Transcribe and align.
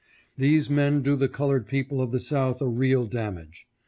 "These 0.35 0.67
men 0.67 1.03
do 1.03 1.15
the 1.15 1.29
colored 1.29 1.67
people 1.67 2.01
of 2.01 2.11
the 2.11 2.19
South 2.19 2.59
a 2.59 2.67
real 2.67 3.05
damage. 3.05 3.67